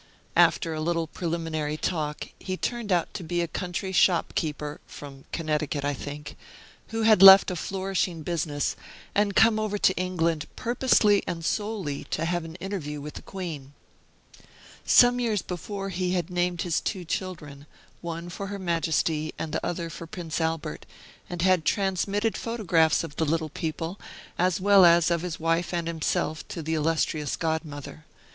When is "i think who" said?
5.85-7.03